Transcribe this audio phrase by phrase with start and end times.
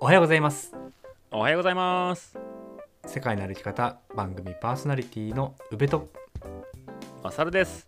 [0.00, 0.74] おはようございます。
[1.30, 2.38] おはようございます。
[3.06, 6.08] 世界の歩き方番組パーソナリティの宇部と。
[7.22, 7.86] マサルです。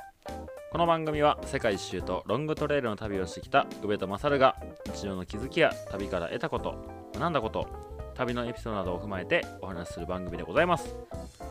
[0.70, 4.56] この番組は世界一周とロングトレイルの旅をしてきた宇部とマサルが
[4.86, 6.74] 日常の気づきや旅から得たこと
[7.14, 7.66] 学んだこと
[8.14, 10.94] 旅のエピソードなどを踏まえてお話しする番組でございます。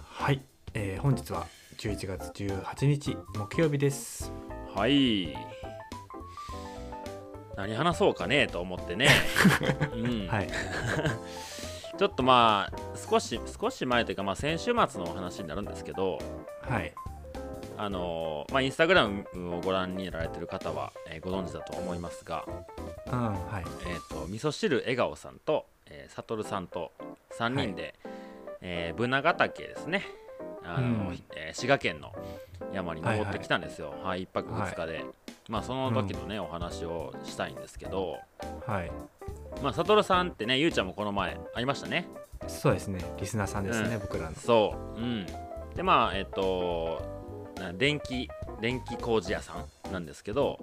[0.04, 0.42] はい、
[0.74, 1.46] えー本日は
[1.78, 4.32] 11月18日木曜日です。
[4.76, 5.61] はい
[7.56, 9.10] 何話そうかねと思ってね、
[9.94, 10.28] うん。
[10.28, 10.48] はい。
[11.98, 16.18] ちょっとまあ少し少し前というか、まあ、先週末のお話になるんですけど
[16.62, 16.94] はい。
[17.78, 22.46] あのまあインスタグラムをご覧になられてる方は、えーご存知だと思いますが、
[23.08, 23.64] うんはい。
[23.88, 26.92] えー、と味噌汁笑顔さんと、えー、悟さんと
[27.38, 27.96] 3人で、
[28.62, 30.06] えーブナヶ岳ですね。
[30.64, 31.24] あの、うん。
[31.36, 32.14] えー滋賀県の
[32.74, 35.06] 山に登ってきたんですよ、はい1泊2日で、
[35.50, 38.18] まあその時のね、お話をしたいんですけど、
[38.66, 38.92] はい。
[39.62, 42.08] まあ悟さんってねゆうちゃんもこの前会いましたね。
[42.48, 43.00] そうですね。
[43.20, 44.00] リスナーさんですね、うん。
[44.00, 44.36] 僕らの。
[44.36, 45.00] そう。
[45.00, 45.26] うん。
[45.76, 47.02] でまあえっ、と
[47.60, 48.30] な電気
[48.60, 50.60] 電気工事屋さんなんですけど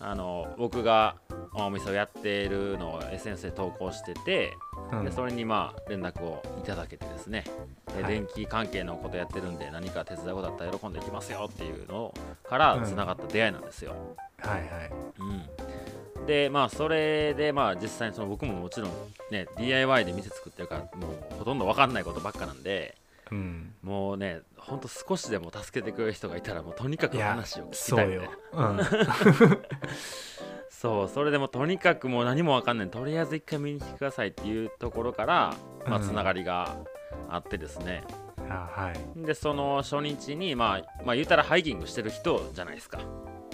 [0.00, 1.16] あの僕が
[1.52, 4.56] お店をやっているのを SNS で投稿してて、
[4.92, 5.04] うん。
[5.04, 7.44] でそれにまあ連絡をいただけてですね、
[7.94, 8.12] ではい。
[8.14, 12.14] 電気関係のことやってるんで何か手伝うことだったら喜んでいきますよっていうの
[12.48, 13.94] からつながった出会いなんですよ。
[14.38, 14.62] はいはい。
[16.18, 16.26] うん。
[16.26, 18.90] でまあそれでまあ実際にその僕ももちろん
[19.30, 22.96] ね DIY で店作ってるからもうほとんど分かんないことばっかなんで
[23.30, 23.74] うん。
[23.82, 28.22] もうねほんと少しでも助けてくれる人がいたらもうとにかく話を聞きそうよたいよ。
[28.22, 28.80] ね、うん、
[30.70, 32.90] そうそれでもとにかくもう何も分かんない。
[32.90, 35.54] とりあえず一回見に来てくださいっていうところから、
[35.86, 36.02] まあ、うん。
[36.02, 36.76] つながりが
[37.28, 38.04] あってですね、
[38.48, 39.26] あはい。
[39.26, 42.98] でその初日にまあまあ言うたらハイキングしてる人じゃないですか。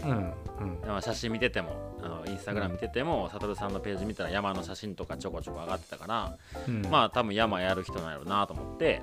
[0.04, 0.78] うんうん。
[0.86, 6.36] まあ写真見ててもあのインスタグラム見てても、サトルさんのページ見たら山の写真とかちょこちょこ上がってたから、
[6.68, 6.82] うん。
[6.90, 9.02] まあ多分山やる人なんやろうなと思って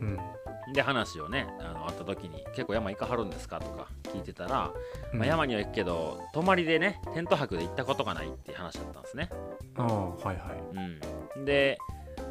[0.00, 0.18] うん
[0.72, 4.72] で話をねあの会った時に「結構山行かはるんですか?」とか聞いてたら、
[5.12, 9.30] うんまあ、山には行くけど泊まりでねテント泊で行ったことがないっていう話だったんですね。
[9.76, 10.96] ああはいはい
[11.36, 11.78] うん、で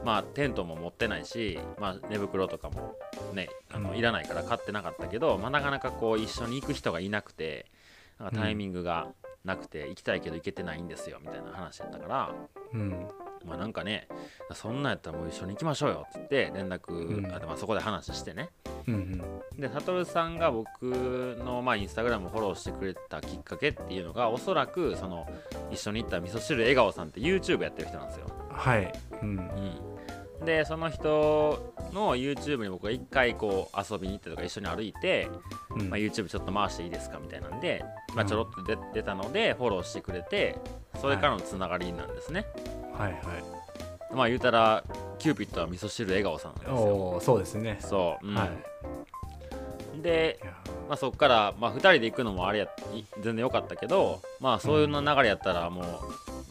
[0.04, 2.96] まあテントも持ってないし、まあ、寝袋とかも
[3.34, 7.68] ねあのうんいらないから買ってなかったけど、まあ、なかなかこう一緒に行く人がいなくて
[8.20, 9.10] なんかタイミングが
[9.44, 12.34] なくて行きたいけど行けてないんですよみたいな話だったから。
[12.74, 13.08] うん
[13.46, 14.08] まあなんかね
[14.54, 17.34] そんなんやったらもう一緒に行きましょうよって言って連絡、うん。
[17.34, 18.50] あでまあそこで話してね。
[18.88, 19.22] うん
[19.58, 25.28] で悟さんが僕の、まあ、インスタグラムをフォローしてくれたきっかけっていうのがおそらくその
[25.72, 28.92] 一緒に行った味噌汁笑顔さんって YouTube やってる人なんですよ、はい。
[29.22, 29.38] うん。
[30.40, 35.30] うん、でその人の YouTube に僕が一回こう遊びに行ってとか一緒に歩いて、
[35.78, 35.90] うん。
[35.90, 40.58] まあ、YouTube ちょっと回していいですかみたいなんで、まあ、ちょろっと出出たのでフォローしてくれて
[41.00, 43.14] それからのつながりなんですね、はいはい
[44.14, 44.84] まあ言うたら
[45.18, 47.20] キューピッドは味噌汁笑顔さんですよ。
[47.22, 47.78] そうですね。
[47.80, 48.36] そう、うん。
[48.36, 50.02] はい。
[50.02, 50.40] で
[50.90, 55.86] まあ、そこから、まあ、2人で行くのもあれやい全然良かったけど、まあ、そういうの流れやったらもう、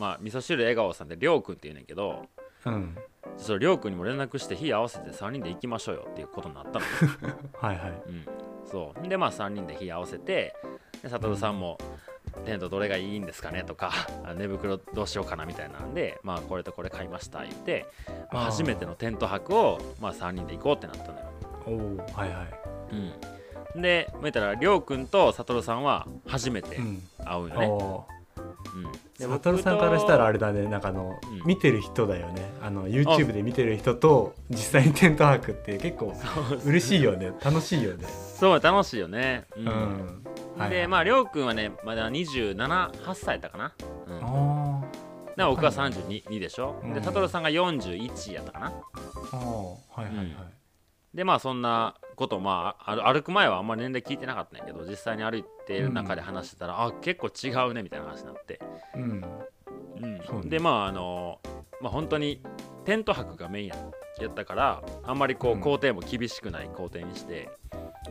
[0.01, 2.27] まあ、味噌汁笑顔さんってりょうくんって言うねんけど
[2.65, 2.97] うん。
[3.37, 6.85] それりょうくんにも連絡して日合わせて3人で行きましょうよっていうことになったの、
[7.61, 8.03] はいはい。
[8.07, 8.25] うん、
[8.71, 9.09] そう。
[9.09, 10.55] でまあ3人で日合わせて
[11.03, 11.79] で悟さんも、
[12.45, 13.93] テントどれがいいんですかねとか
[14.25, 17.87] あ寝袋どうしようかなみたいなんで、まあ、これとこれ買いました言って、
[18.33, 21.27] まあ初めてのテント泊を、まあ、3人で行こうってなったのよ。
[21.67, 22.49] おおはいはい。
[23.75, 27.03] うん、で、まあ言ったら、りょうくんとさとるさんは初めてうん。
[27.25, 27.67] 会うよね。
[27.67, 28.07] おお
[28.75, 30.53] うん、でサトルさんからしたらあれだ。
[30.53, 31.47] だねなんかあの、うん。
[31.47, 32.51] 見てる人だよね。
[32.63, 36.15] あの YouTube で見てる人と実際にテント泊って結構
[36.65, 37.33] 嬉しいよね。
[37.45, 38.07] 楽しいよね。
[38.09, 39.45] そう、楽しいよね。
[39.57, 40.25] ううんん、
[40.57, 42.57] はいで、まあ、りょうくんはね、まだ27、
[42.91, 43.75] 8歳だったかな。
[44.07, 46.81] うん、であ僕は32でしょ。
[46.83, 46.95] うん。
[46.95, 48.67] で、さとるさんが41やったかな。
[48.67, 48.73] は
[49.99, 50.37] いはいはい、
[51.15, 58.61] で、まあ、そんなこと、まあ、あ歩く前はあんまり年齢聞いてなかったんやけど、実際に歩いてる中で話してたら、あ、結構違うねみたいな話になって。
[58.95, 59.25] うん。
[60.27, 60.51] そうね。
[60.51, 61.41] でまああの
[61.81, 62.43] まあ本当に
[62.85, 63.77] テント泊がメインや
[64.21, 65.61] やったからあんまりこううん。
[65.61, 67.49] 工程も厳しくない工程にして、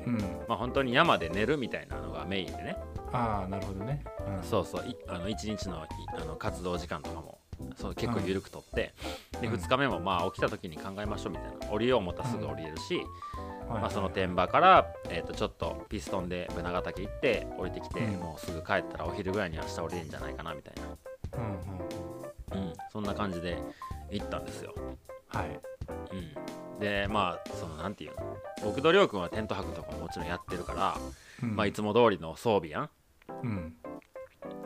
[0.05, 0.09] う。
[0.09, 0.17] ん。
[0.47, 2.77] まあ本当に山で寝るみたいなのがメインでね。
[3.13, 4.87] ああなるほどね、うん、そうそう。
[4.87, 5.87] いあの1日のい
[6.17, 7.39] あの活動時間とかも
[7.75, 8.93] そう結構緩くとって、
[9.41, 9.53] でうん。
[9.53, 12.95] 2日目もまあ起きた時に考えましょうみたいな降りよう思ったらすぐ降りれるし、
[13.67, 18.19] はいまあ、その天場から、えー、とちょっとピストンでブナヶ岳行って降りてきて、うん。
[18.19, 23.57] もうすぐ帰ったらお昼ぐらいに明日降りれるんじゃないかなみたいな、うん、そんな感じで
[24.09, 24.73] 行ったんですよ。
[25.27, 25.59] はい
[26.11, 28.37] うん、でまあそのなんていうの。
[28.63, 30.97] 僕とりょうくんはテント泊とかももちろんやってるから、
[31.41, 31.55] うん。
[31.55, 32.89] まあ、いつも通りの装備やん。
[33.43, 33.73] うん。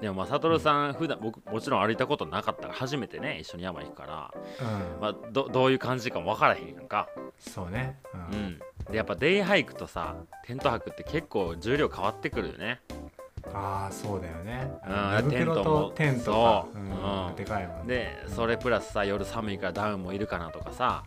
[0.01, 7.07] でもまあ悟さん普段僕もちろん歩いたことなかったから初めてね一緒に山行くから、うん、まあ、どどういう感じかも分からへんやんか、
[7.39, 8.59] そうね、ううんん、
[8.91, 12.81] でやっぱデイハイクとさテント泊って結構重量変わってくるよね
[13.57, 16.77] ああそうだよね、うん寝袋とテントう。
[16.77, 17.35] うんうん。
[17.37, 18.23] でかいもんね。
[18.25, 21.03] でそれプラスさ夜寒いからダウンもいるかなとかさ。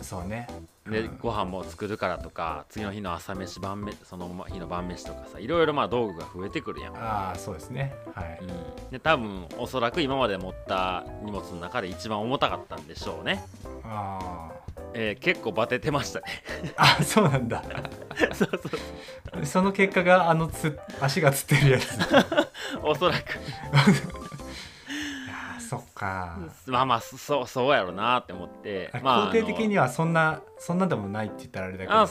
[0.00, 0.48] そうね。
[0.88, 1.18] でうん。
[1.18, 7.94] ご飯も作るからとか次の日の朝飯晩飯その日の晩飯とかさいろいろまあ道具が増えてくるやん、ああそうですね。
[8.14, 13.44] はい、うん、で多分おそらく今まで持った荷物の中で一番重たかったんでしょうね、
[13.84, 14.50] あ
[14.94, 16.26] えー結構バテてましたね。
[16.76, 17.62] ああそうなんだ。
[18.34, 18.56] そうそ
[19.40, 19.46] う。
[19.46, 21.98] その結果があのつ足がつってるやつ。
[22.82, 23.38] おそらく。
[25.60, 26.36] そっか。
[26.66, 28.90] まあまあそうそうやろなって思って。
[29.02, 31.92] まあ肯定的にはそんなそんなでもないって言ったらあれだけど。
[31.92, 32.08] あ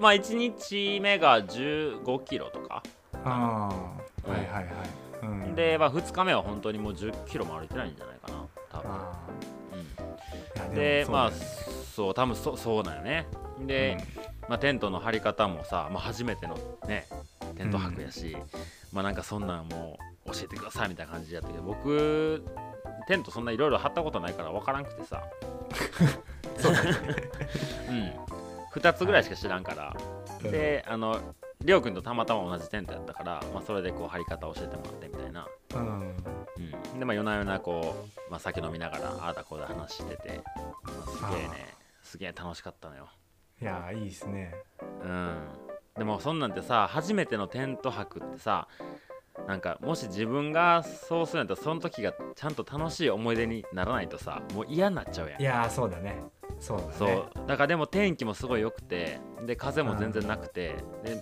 [0.00, 2.82] まあ1日目が15キロとか。
[3.24, 4.66] あーはいはいはい、
[5.22, 9.12] うん、で、まあ、2日目は本当にもう10キロも歩いてないんじゃないかな多分、あ
[10.68, 11.36] うん、でまあも
[11.98, 13.26] そう多分そそうだよね。
[13.66, 13.96] で、
[14.48, 16.56] まあ、テントの張り方もさ、まあ、初めての
[16.86, 17.08] ね
[17.56, 18.36] テント泊やし、
[18.92, 22.44] まあなんかそんなんもう教えてくださいみたいな感じやったけど僕
[23.08, 25.24] テントそんないろいろ張ったことないから分からんくてさ。
[26.56, 26.90] そうだね。
[27.88, 28.12] うん。
[28.80, 29.96] 2つぐらいしか知らんから、
[30.44, 30.52] うん。
[30.52, 31.18] であの
[31.64, 36.16] りょうくんとたまたま同じテントやったから、まあ、それでこう張り方教えてもらってみたいな、うん。
[36.92, 40.40] うん、でまあ夜な夜なこう、まあ、酒飲みながらああだこうだ話してて、
[40.84, 41.77] まあすげえね
[42.08, 43.08] すげえ楽しかったのよ。
[43.60, 44.54] いやいいですね。
[44.80, 45.48] うん。
[45.98, 48.66] でもそんなんてさ初めてのテント泊ってさ
[49.46, 55.40] なんかもし自分がそうするんだったらその時がちゃんと楽しい思い出にならないとさもう嫌になっちゃうやん。
[55.40, 56.22] いやーそうだね。
[56.58, 56.92] そうだね。
[56.98, 57.46] そう。
[57.46, 61.20] だからでも天気もすごい良くてで風も全然なくて、で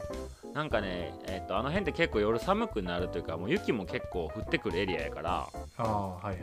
[0.54, 5.48] なんかね、えっとあの辺って結構夜寒くなるというかもう雪も結構降ってくるエリアやから
[5.78, 6.36] ああはいはい。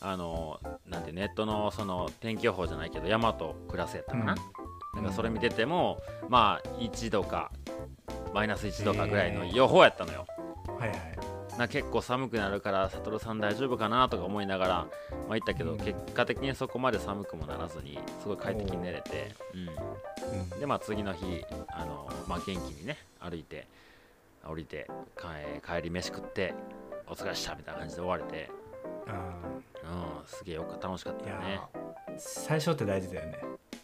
[0.00, 4.36] あのなんてネットのその天気予報じゃないけど山とクラスやったかな、
[4.94, 5.98] なんかそれ見てても
[6.28, 7.50] まあ1度か
[8.32, 10.26] マイナス1度かぐらいの予報やったのよ、
[10.78, 11.58] はいはい。
[11.58, 14.88] な結構寒くなるから悟さん大丈夫かなとか思いながらまあ
[15.30, 15.78] 言ったけど、うん。
[15.78, 20.60] 結果的にそこまで寒くもならずにすごい快適に寝れて、うん、うん。
[20.60, 23.66] でまあ次の日あの、まあ、元気にね歩いて
[24.44, 24.88] 降りて
[25.66, 26.54] 帰り飯食って
[27.08, 28.50] お疲れっしたみたいな感じで終われて、
[29.06, 29.12] あ
[29.84, 29.86] う
[30.24, 31.60] ん、すげえよく楽しかったよね。
[32.18, 33.38] 最初って大事だよね。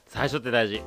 [0.08, 0.82] 最初って大事。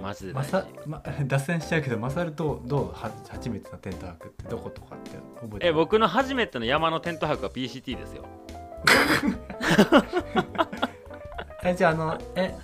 [0.00, 5.66] マジで大事、ま 脱線しちゃうけどマサルどうどうは初めてのテント泊ってどことかって覚えてる？
[5.66, 8.24] え僕の初めての山のテント泊は PCT ですよ。
[11.64, 12.54] えじゃああのえ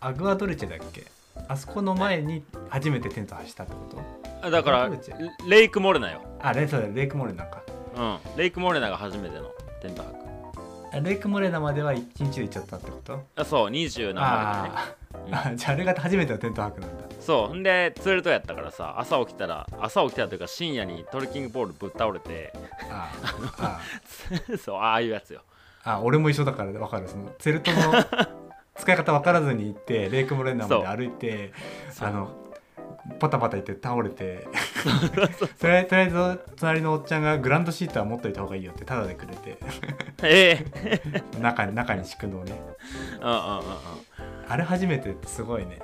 [0.00, 1.04] アグアドルチェだっけ？
[1.48, 4.46] あそこの前に初めてテント走ったってこと？
[4.46, 4.90] あだから
[5.48, 7.62] レイクモレナよ、あレそうだレイクモレナか
[7.96, 9.44] うん、レイクモレナが初めての
[9.80, 10.14] テント泊
[10.92, 13.20] あレイクモレナまでは一日で行っちゃったってこと？
[13.36, 14.62] あそう20何ま
[15.24, 15.36] でね。
[15.36, 17.04] あじゃああれが初めてのテント泊なんだ。
[17.20, 17.48] そう。
[17.48, 22.52] ほんでツールトやったからさ朝起きたら朝起きたらというか深夜にトレッキングポールぶっ倒れて
[22.90, 23.64] あー。
[23.64, 23.80] あ
[24.58, 25.40] そうああいうやつよ。
[25.84, 27.08] ーあ俺も一緒だから分かる。
[27.08, 27.80] そのツェルトの
[28.76, 31.52] 使い方分からずに行ってレイクモレナまで歩いて
[32.00, 32.30] あの
[33.20, 34.46] パタパタ行って倒れて。
[35.60, 39.58] とりあえずとりあえず隣のおっちゃんがグランドシーター持っといた方がいいよってタダでくれて。
[40.22, 41.22] ええ。
[41.40, 42.52] 中に中に敷くのをね。
[43.20, 43.64] うんうんうんうん。
[44.48, 45.80] あれ初めてってすごいね。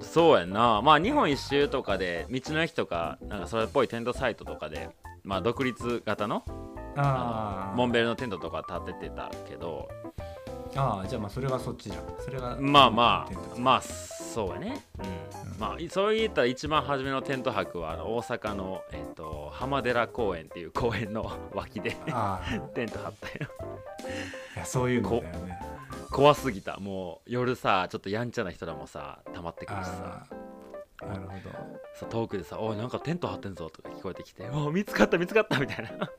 [0.00, 0.80] そうやんな。
[0.82, 4.90] まあ日本一周とかで道の駅とかなんかそれっぽいテントサイトとかで
[5.24, 6.44] まあ独立型の
[6.96, 7.76] あー。
[7.76, 9.88] モンベルのテントとか立ててたけど
[10.78, 12.04] あーじゃあまあそれはそっちじゃん。
[12.18, 14.84] それがまあまあまあそうやね。
[14.98, 15.08] うん、う
[15.56, 22.54] んまあそう言ったら一番初めのテント泊はあの大阪の、えっと浜寺公園っていう公園の脇でああ。
[22.54, 23.50] い テント張ったよ。
[24.56, 25.58] やそういうのだよね。
[26.10, 26.78] 怖すぎた。
[26.78, 30.26] もう夜さちょっとやんちゃな人らもさ溜まってくるしさ。
[31.00, 31.06] ああ。
[31.06, 31.78] なるほど。
[31.94, 36.10] さ遠くでさ「おいなんかテント張ってんぞ」とか聞こえてきて「お見つかった見つかった」みたいな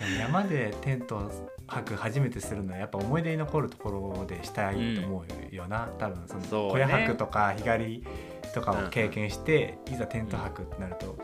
[0.00, 1.30] でも山でテント
[1.66, 8.04] 泊初めてするのはやっぱ思い出に残るところでしたいと思うよな、多分その小屋泊とか日帰り
[8.52, 11.16] とかを経験して、いざテント泊ってなると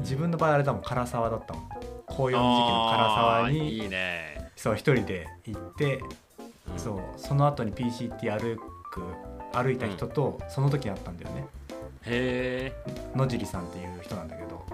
[0.00, 1.68] 自分の場合あれだもん唐沢だったもん。
[2.06, 5.96] 紅葉の時期の唐沢にいいね、そう一人で行って、
[6.72, 6.78] うん。
[6.78, 8.56] そうその後に PCT 歩
[8.90, 9.02] く
[9.52, 11.46] 歩いた人とその時に会ったんだよね、
[12.06, 14.64] へえ野尻さんっていう人なんだけど。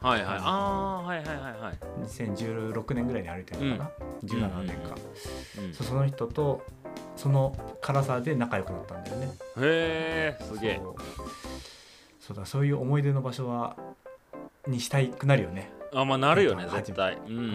[0.00, 0.38] はいはい。
[0.40, 3.90] あはいはいはいはい、2016年ぐらいに歩いてるのかな、
[4.24, 4.96] 17年か、
[5.58, 6.62] うん、そうその人と
[7.16, 9.26] その辛さで仲良くなったんだよね。
[9.58, 10.80] へえすげえ。
[12.18, 12.36] そう。
[12.36, 13.76] だそういう思い出の場所は
[14.66, 15.70] にしたくなるよね。
[15.92, 17.14] あまあなるよね絶対。
[17.14, 17.54] う、うんん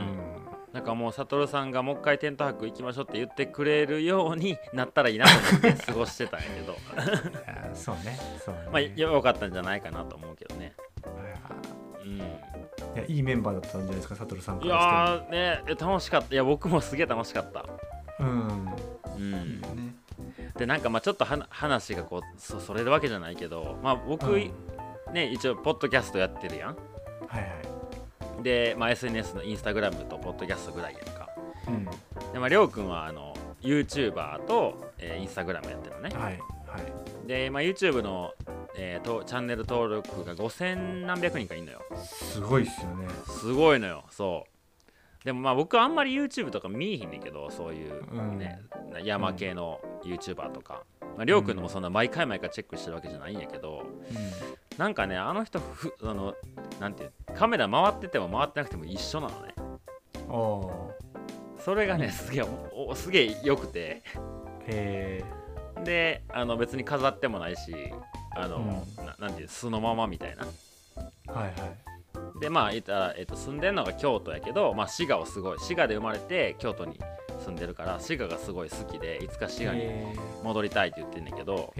[0.75, 6.75] なんかもう悟さんがもう一回テント泊行きましょうって言ってくれるようになったらいいなと思って過ごしてたんやけど。
[7.73, 8.61] そうねそうね。
[8.73, 10.73] まあよかったんじゃないかなと思うけどね
[12.03, 12.17] うん。
[12.17, 12.21] い
[12.93, 15.37] やいいメンバーだったんじゃないですかサトルさんかいらしても。
[15.37, 16.35] やーねえ楽しかった。
[16.35, 17.65] いや僕もすげえ楽しかった。
[18.19, 18.75] うん。
[19.15, 19.61] うん。
[19.61, 19.95] ね。
[20.57, 24.51] でなんかまあちょっとはな話がこうそそれるわけじゃないけどまあ僕、うん。
[25.13, 26.75] ね一応ポッドキャストやってるやん。
[27.29, 27.64] はいはい
[28.45, 31.27] で、まあ、SNS のインスタグラムとポッドキャストぐらいやんか。
[31.67, 31.85] うん。
[32.31, 33.33] でまありょうくんはあの
[33.63, 36.15] YouTuber と、えー、インスタグラムやってるのね。
[36.15, 37.27] はいはい。
[37.27, 38.33] で、まあ、YouTube の、
[38.77, 41.81] えーとチャンネル登録が5000何百人かいんのよ。
[42.03, 43.07] すごいっすよね。
[43.25, 45.25] すごいのよそう。
[45.25, 48.37] でもまあ僕はあんまり YouTube とか見えひんねんけどそういううん。
[48.37, 48.61] ね、
[49.03, 53.81] 山系の YouTuber とか、まあ、りょうくんのもそんな毎回毎回チェックしてるわけじゃないんやけど、
[54.77, 56.35] なんかねあの人ふあの
[56.79, 59.55] なんていうカメラ回ってても回ってなくても一緒なのね。
[61.59, 64.03] それがねすげえおおすげえ良くて。
[64.15, 64.65] ー。
[64.67, 65.23] へ
[65.83, 67.73] であの別に飾ってもないし
[68.35, 69.05] あの、うん。
[69.05, 70.45] ななんていう素のままみたいな。
[71.27, 72.39] えはいはい。
[72.39, 72.81] でまあえっ
[73.25, 76.99] と住んでるのが京都やけど、まあ、滋賀をすごい滋賀で生まれて京都に
[77.45, 81.73] 住んでるから滋賀がすごい好きでいつか滋賀にへ戻りたいって言ってんだけど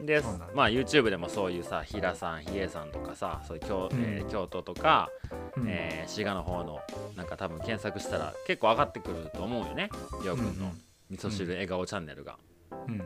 [0.00, 0.22] で
[0.54, 4.00] まあ YouTube でもそういうさ平さん比叡さんとかさそういう京,、うん。
[4.02, 5.10] えー京都とか、
[5.56, 5.68] えうん。
[5.68, 6.80] えー滋賀の方の
[7.16, 9.90] なんか多分検索したら結構上がってくると思うよね
[10.22, 10.72] りょうくんの
[11.10, 12.38] 味噌汁笑顔チャンネルが、
[12.88, 13.02] うん。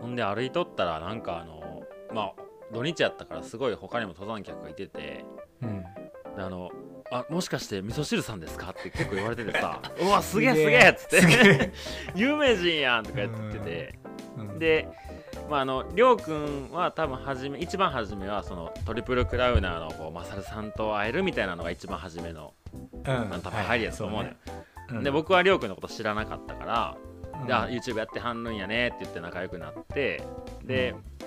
[0.00, 1.82] ほんで歩いとったらなんかあの
[2.14, 2.32] まあ
[2.72, 5.24] 土日やったからすごい他にも登山客がいてて
[5.62, 5.80] うん。
[6.36, 6.70] であの
[7.10, 8.70] あもしかして味噌汁さんですか？
[8.70, 9.80] って結構言われててさ。
[10.00, 11.72] う わすげえすげえっつって。
[12.14, 13.98] 有名人やんとか言ってて。
[14.36, 14.58] うん。
[14.58, 14.88] で
[15.48, 23.02] まああのりょうくんは多分初め一番初めはそのトリプルクラウナーのこうマサルさんと会えるみたいなのが一番初めのうん。
[23.02, 24.34] 多分入りやと思うのよ、
[24.90, 25.02] うん。
[25.02, 26.96] で僕はりょうくんのこと知らなかったから、
[27.40, 27.46] うん。
[27.46, 30.22] であ YouTube やってはんるんやねって言って仲良くなって
[30.62, 31.24] で、あ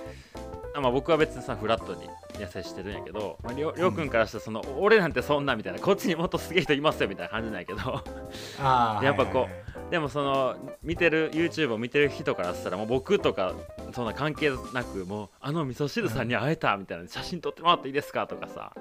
[0.82, 9.92] まあ、僕は別にさフラットに痩せしてるんやけど、まあ、りょうりょうくんからしたらその、俺なんてそんなみたいなこっちにもっとすげえ人いますよみたいな感じなんやけどやっぱこうはいはいはい。
[9.92, 13.54] でもその見てる YouTube を見てる人からしたらもう僕とか
[13.94, 18.74] そんな関係なくもうあの味噌汁さんに会えたみたいな写真撮ってもらっていいですかとかさ。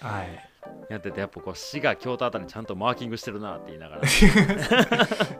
[0.00, 0.45] はい
[0.88, 4.02] やっててやっぱこう滋賀京都あたりちゃんとマーキングしてるなって言いながら。
[4.06, 4.06] い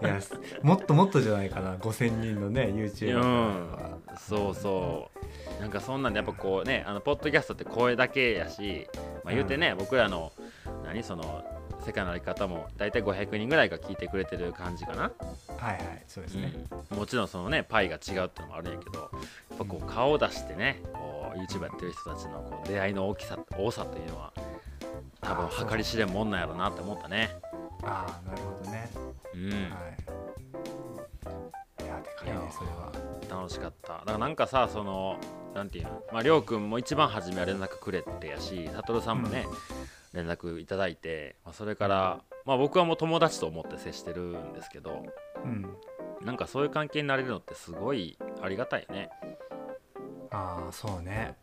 [0.03, 0.21] や
[0.62, 1.76] もっともっとじゃないかな。
[1.76, 5.11] 5000人のね YouTuber うんはそうそ
[5.59, 5.61] う。
[5.61, 8.88] なんかそんなんでやっぱこうねあのポッドキャストって声だけやし、
[9.25, 10.33] まあ、言うてね、僕らの
[10.85, 11.45] 何その
[11.85, 16.53] 世界の歩き方も大体500人ぐらいが聞いてくれてる感じかな、はいはいそうですね、
[16.91, 19.07] うん、もちろんそのねパイが違うってのもあるんやけどや
[19.55, 24.33] っぱこう顔を出してねこう YouTube やってる人たちのこう出会いの大きさ多さというのは
[25.26, 27.30] 多分計り知れんもんなんやろなって思ったね。
[27.83, 28.90] ああなるほどね、
[29.35, 29.50] うん。
[29.50, 29.61] はい。
[31.85, 32.92] いやでかいねそれは。
[33.28, 33.95] 楽しかった。
[33.95, 35.18] だからなんかさその
[35.54, 36.02] なんていうの？
[36.12, 39.47] まありょうくんも一番初めは連絡くれてやし悟さんもね、
[40.12, 45.04] 連絡いただいて、まあ、それから、まあ、僕はもう友達と思って接してるんですけど
[45.45, 45.66] うん。
[46.25, 49.11] なんかそういう関係になれるのってすごいありがたいよね。
[50.30, 51.37] ああそうね。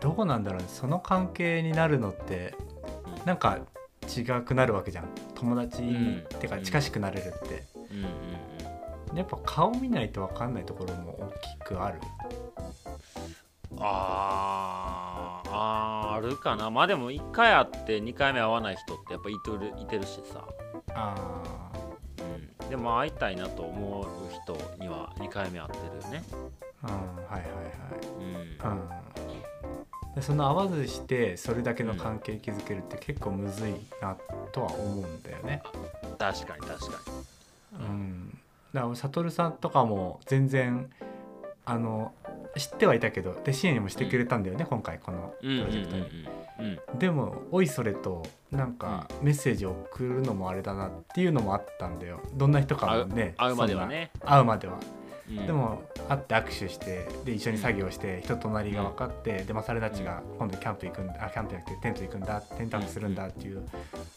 [0.00, 0.68] どうなんだろうね。
[0.68, 2.77] その関係になるのってうん
[3.28, 3.58] なんか
[4.08, 5.04] 違くなるわけじゃん。
[5.34, 6.20] 友達、ん。
[6.20, 8.04] ってか近しくなれるって、うんうん
[9.10, 9.16] うん。
[9.18, 12.00] やっぱ顔見ないと分かんないところも大きくある。
[13.76, 16.70] あーあーあるかな。
[16.70, 20.42] まあでも1回会って2回目会わない人ってやっぱいてるいてるしさ、
[20.94, 21.14] あ
[22.62, 24.06] うん、でも会いたいなと思う
[24.42, 26.24] 人には2回目会ってるよね。
[26.82, 27.42] あうんはいはい
[28.20, 28.78] うんはい。
[28.78, 28.88] うん。
[28.88, 29.07] で
[30.20, 34.16] その合わずしてそれだけの関係築けるって結構むずいな
[34.52, 35.62] とは思うんだよね。
[36.18, 37.00] 確かに確か
[37.80, 38.38] うん。
[38.72, 40.90] だから悟さんとかも全然
[41.64, 42.12] あの
[42.56, 45.66] 知ってはいたけどで支援もしてくれたんだよね、今回このプにうんうんうん。
[45.66, 46.38] ロジェクトに、うんうん
[46.98, 52.20] でもおいそれとなんかメッセージを送るのもあれだなっていうのもあったんだよ。
[52.34, 54.10] どんな人かもね会うまではね。
[54.24, 54.76] 会うまでは、
[55.30, 55.46] うん。
[55.46, 63.62] でも会って握手してで一緒に作業して人となりが分かって、でマサルたちが今度キャンプ行くんだあキャンプじゃなくてテント行くんだテントアップするんだっていう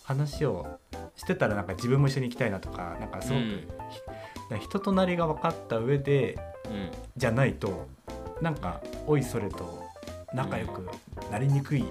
[0.03, 0.79] 話を
[1.15, 6.91] してたらなんか自分も一緒に行きたいなとかなんかすごく、人となりが分かった上でうん。
[7.17, 7.87] じゃないと
[8.41, 9.83] なんかおいそれと
[10.33, 10.87] 仲良く
[11.29, 11.85] なりにくい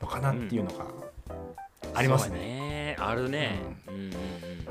[0.00, 0.86] のかなっていうのが
[1.94, 2.40] ありますそうね。
[2.40, 4.10] ねあるね、うん、うんうん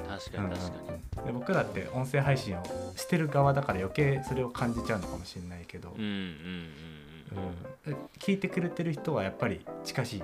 [0.07, 2.63] 確かうんに確かに、で僕らって音声配信を
[2.95, 6.67] してる側だから余計それを感じちゃうのかもしれないけど、うん、
[8.17, 10.23] 聞いてくれてる人はやっぱり近しい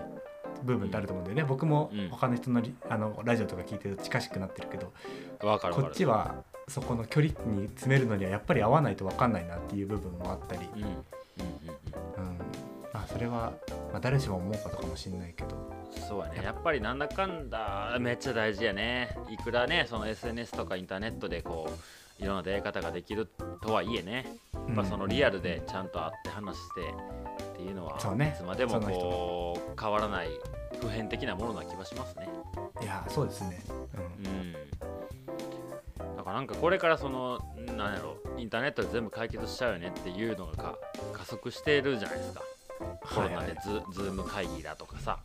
[0.63, 1.43] 部分ってあると思うんだよね。
[1.47, 2.09] 僕もうん。
[2.09, 4.91] 他の人のリあのラジオとか聞いてると近しくなってるけど、
[5.39, 5.91] こわかるわかる。
[5.91, 6.35] っちは
[6.67, 10.81] そこの距離に詰めるのにはやっぱり合わないと分かんないなっていう部分もあったり、うん。
[12.93, 13.51] まあ、それは、
[13.91, 15.74] まあ、誰しも思うことかもしれないけど
[16.07, 16.41] そうやね。
[16.43, 16.71] やっぱ。
[16.71, 19.15] りなんだかんだめっちゃ大事やね。
[19.29, 21.69] いくらねその SNS とかインターネットでこ
[22.19, 23.27] ういろんな出会い方ができる
[23.61, 24.25] とはいえね。
[24.67, 26.81] やっぱそのリアルでちゃんと会って話して
[27.43, 27.99] っていうのはい
[28.35, 30.29] つまでもこう変わらない
[30.79, 32.29] 普遍的なものな気はしますね。
[32.81, 33.63] いやそうですね、
[34.25, 34.53] うん。
[36.17, 37.39] だからなんかこれからその
[37.77, 40.75] なんやろインターネットで全部解決しちゃうよねっていうのがか
[41.13, 42.41] 加速してるじゃないですか。
[43.01, 45.19] コロナでズ,、ズーム会議だとかさ。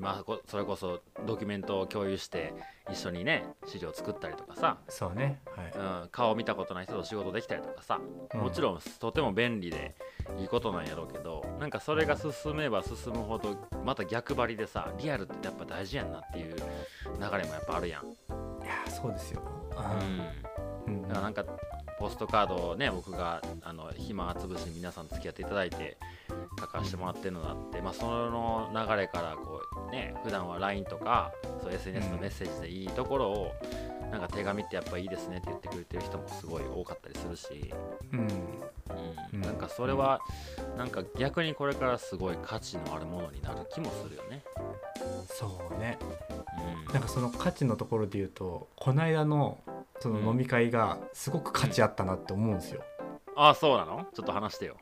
[0.00, 2.54] 今こそれこそドキュメントを共有して
[2.90, 5.40] 一緒にね資料作ったりとかさ、そうね。
[5.54, 6.02] はい。
[6.02, 8.00] うん、顔見たことない人と仕事できたりとかさ、
[8.34, 8.40] うん。
[8.40, 9.94] もちろんとても便利で
[10.38, 16.62] いいことなんやろうけどなんかそれが進めば進むほどまた逆張りでさリアルってやっぱ大事やんなっていう流
[17.20, 19.42] れもやっぱあるやん、いやそうですよ、
[20.86, 21.44] うん、うんだからなんか
[22.00, 25.98] ポストカードをね僕があの暇つぶしに皆さん付き合っていただいて
[26.58, 31.32] 書かせてもらってるのがあって、まあ、その流れからこうね普段は LINE とか
[31.62, 33.52] そう SNS のメッセージでいいところを、
[34.10, 37.72] なんか手紙ってやっぱいいですねって言ってくれてる人もすごい多かったりするし、
[38.12, 38.20] うん。
[38.20, 38.22] う
[39.32, 39.40] うん。
[39.40, 40.20] ん、なんかそれは
[40.76, 44.42] なんか逆にこれからすごい価値のあるものになる気もするよね。
[45.26, 45.98] そうね。
[46.86, 46.92] うん。
[46.92, 49.58] なんかその価値のところで言うとこの間の
[50.00, 52.82] その飲み会がすごく価値あったなって思うんですよ、
[53.36, 54.06] ああそうなの？
[54.14, 54.76] ちょっと話してよ。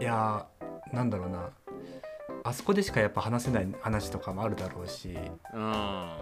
[0.00, 1.50] いやーなんだろうな
[2.48, 5.16] あそこでしかやっぱ話せない話とかもあるだろうし
[5.54, 6.12] うん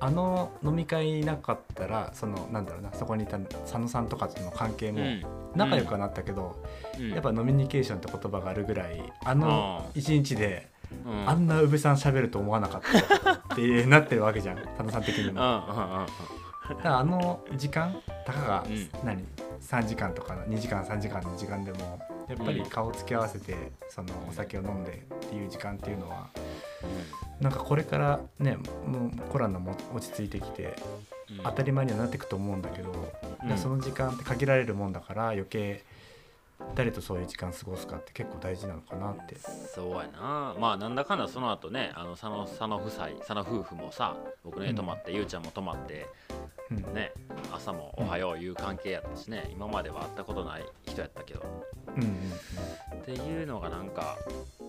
[0.00, 5.22] あの飲み会なかったらそのなんだろうなそこにいた佐野さんとかとの関係もうん。
[5.56, 6.62] 仲良くはなったけど、
[6.98, 7.10] うん。
[7.10, 10.68] やっぱノミニケーションって言葉があるぐらいあの一日で
[11.06, 11.28] うん。
[11.28, 12.82] あんな宇部さん喋ると思わなかっ
[13.22, 15.34] たってなってるわけじゃん佐野さん的にも。
[15.34, 18.88] だからあの時間たかがうん。
[19.04, 19.24] 何、
[19.60, 23.54] 3時間とか2時間3時間の時間でもやっぱり顔つき合わせて
[23.88, 26.28] そのお酒を飲んでっていう時間っていうのは
[27.40, 30.76] なんかこれからねもうコロナも落ち着いてきて
[31.30, 31.38] うん。
[31.44, 32.90] 当たり前にはなっていくと思うんだけど、
[33.56, 35.84] その時間って限られるもんだから余計
[36.74, 39.36] 誰とそういう時間過ごすかって結構大事なのかなって。
[39.36, 40.54] そうやな。
[40.58, 46.06] まあなんだかんだその後ねあの佐野佐野夫妻佐野夫婦もさ僕ねうん泊まって、ゆうちゃんも泊まって
[46.70, 46.94] うん。
[46.94, 47.12] ね
[47.52, 51.64] 朝もおはよういう関係やったしね、今までは会ったことない人やったけど。
[51.96, 52.32] うんうん
[53.08, 54.18] っていうのがなんか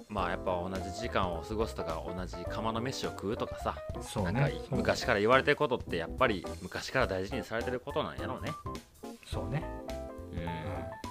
[0.08, 8.54] まあやっぱ同じ時間を過ごすとか同じ釜の飯を食うとかさうん、そうなんか昔から言われてることってやっぱり昔から大事にされてることなんやろうね。
[9.25, 9.62] そうね、
[10.32, 11.08] うん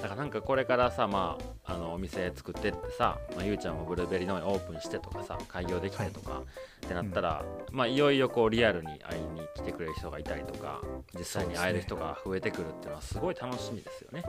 [0.00, 6.42] だからなんかこれからさまああのお店作ってってさ、まあ、ゆうちゃんもブルーベリー農園オープンしてとかさ開業できてとか、
[6.84, 10.80] ってなったら、まあいよいよこうリアルに会いに来てくれる人がいたりとか
[11.18, 14.24] 実際に会える人が増えてくるっていうのはすごい楽しみですよね。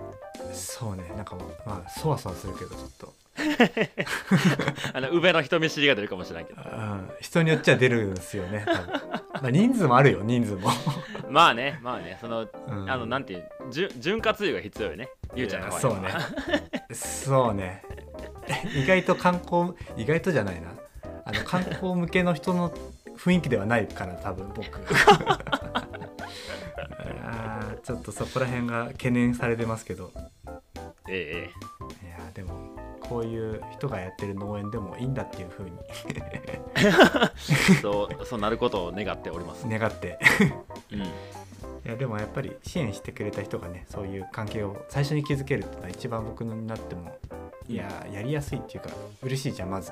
[0.53, 1.03] そうね。
[1.15, 3.13] なんかまあそわそわするけどちょっと、
[4.93, 6.61] あの上の人見知りが出るかもしれないけど。
[6.61, 8.87] うん、人によっちゃ出るんですよね多分。
[9.41, 10.69] まあ人数もあるよ人数も、
[11.29, 12.17] まあねまあね。
[12.19, 12.89] その、うん。
[12.89, 16.09] あのなんていう潤滑油が必要よねゆうちゃんのそうね。
[16.93, 17.83] そうね。
[18.75, 20.69] 意外と観光意外とじゃないな。
[21.25, 22.71] あの観光向けの人の
[23.17, 24.65] 雰囲気ではないから多分僕。
[27.23, 30.11] あーちょっとそこら辺が懸念されてますけど。
[31.07, 35.77] ええいやーでもこういう人がやってる農園でもいいんだっていう風に。
[36.15, 39.67] え えそうそうなることを願っております。
[39.67, 40.19] 願って。
[40.91, 41.03] うん
[41.89, 47.17] いやでもやっぱり支援してくれた人がねそういう関係を最初に築けるってのは一番僕になっても
[47.67, 48.91] いややりやすいっていうか
[49.23, 49.91] 嬉しいじゃんまず、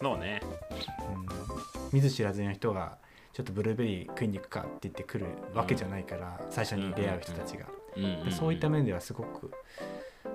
[0.00, 0.40] そうね。
[0.70, 2.98] うん、見ず知らずの人が
[3.32, 8.24] ちょっとブルーベリー食いに行くかって言ってくるわけじゃないから、最初に出会う人たちが、うんうんうん。
[8.26, 9.50] でそういった面ではすごく、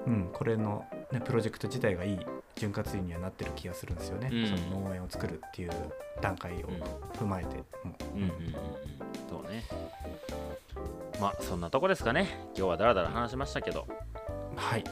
[0.06, 2.20] うん、これの、ね、プロジェクト自体がいい
[2.56, 4.48] 潤滑油にはなってる気がするんですよね、うん。
[4.48, 5.72] その農園を作るっていう
[6.22, 6.68] 段階を
[7.18, 7.58] 踏まえて。
[7.58, 7.64] も、
[8.16, 8.56] うんうんうんうん。
[9.30, 9.64] そうね。
[11.20, 12.28] まあそんなとこですかね。
[12.56, 13.88] 今日はだらだら話しましたけど。
[14.56, 14.84] はい。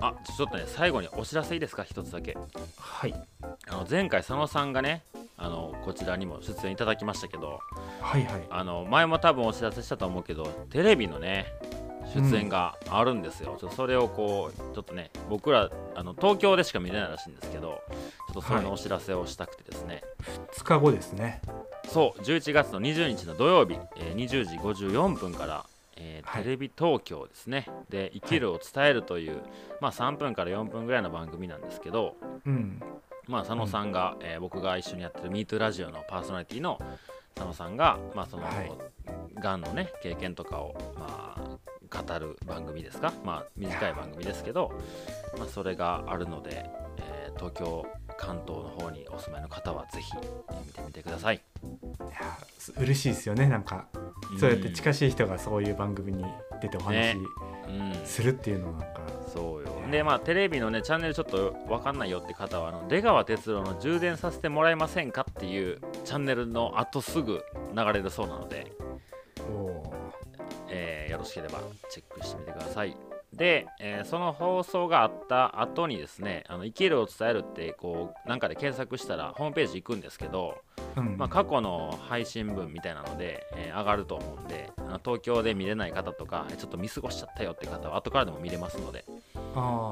[0.00, 1.84] あちょちょっとね最後にお知らせいいですか？
[1.84, 2.36] 一つだけ。
[2.78, 3.14] はい。
[3.68, 5.02] あの前回佐野さんがね
[5.36, 7.60] あのこちらにも出演いただきましたけど。
[8.00, 8.42] はいはい。
[8.50, 11.46] あの前も多分お知らせしたと思うけどテレビのね
[12.14, 17.82] 出演があるんですよ、ちょっとそれをこうちょっとね僕らあの東京でしか見れないらしいんですけど
[18.28, 20.02] ちょっとそれのお知らせをしたくてですね、
[20.56, 21.42] 2日後ですね。
[21.88, 26.42] そう11月の20日の土曜日、えー20時54分から、えーはい。
[26.42, 27.66] テレビ東京ですね。
[27.90, 29.42] で「生きるを伝える」という、
[29.82, 32.82] まあ、3分から4分ぐらいの番組なんですけどうん。
[33.26, 36.80] まあ、佐野さんが、えー僕が一緒にやってる MeToo ラジオのパーソナリティの
[37.34, 38.72] 佐野さんが、まあそのはい。
[39.34, 41.58] がんのね経験とかを、まあ、
[41.90, 44.72] 語る番組ですか、まあ、短い番組ですけど、
[45.36, 47.86] まあ、それがあるので、えー東京
[48.18, 51.36] 関東の方にお住まいの方はぜひえー見てみてください。
[51.36, 53.48] いやす嬉しいですよね。
[53.48, 53.86] なんか
[54.38, 56.24] そうやって近しい人がそういう番組に
[56.60, 57.16] 出てお話ね。
[57.68, 58.06] うん。
[58.06, 59.00] するっていうのはなんか、
[59.32, 59.70] そうよ。
[59.90, 67.42] でまあテレビのねチャンネルちょっと分かんないよって方はあの出川哲朗の充電させてもらえませんかっていうチャンネルの後すぐ
[67.74, 68.72] 流れるそうなので、
[71.20, 72.96] ろしければチェックしてみてください。
[73.32, 81.16] で、えーその放送があった後にですね「あの生きるを伝える」ってこうなんかで検索したらホームページ行くんですけど、ー、うん。
[81.16, 89.04] まあ、過去の配信分みたいなので、えー上がると思うんであの東京で見れない方とかちょっと見過ごしちゃったよって方は後からでも見れますので、
[89.54, 89.90] あ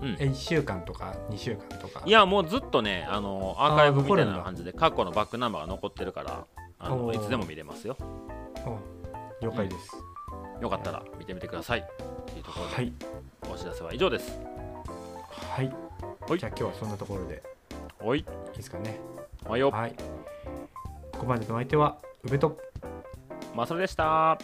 [0.00, 0.14] うん。
[0.14, 2.02] ー、え1週間とか2週間とか。
[2.06, 6.46] いやもうずっとねあのアーカイブみたいな感じで過去のバックナンバーが残ってるから
[6.78, 7.96] あのいつでも見れますよ。
[8.64, 8.78] お
[9.44, 9.90] 了解です、
[10.60, 11.84] よかったら見てみてください。
[12.26, 12.92] というところで、はい。
[13.52, 14.38] お知らせは以上です。
[15.30, 15.66] はい。
[16.28, 16.38] はい。
[16.38, 17.42] じゃあ今日はそんなところで。
[18.00, 18.20] おい。
[18.20, 18.22] い
[18.54, 19.00] いですかね。
[19.46, 19.70] おはよ。
[19.70, 19.94] はい。
[21.12, 22.58] ここまでのお相手は宇部と。
[23.54, 24.38] まさるでした。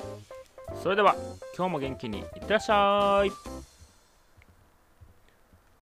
[0.82, 1.14] それでは
[1.56, 3.55] 今日も元気にいってらっしゃい